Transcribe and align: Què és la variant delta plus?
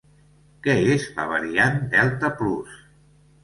Què 0.67 0.75
és 0.93 1.05
la 1.19 1.27
variant 1.33 1.79
delta 1.95 2.35
plus? 2.43 2.85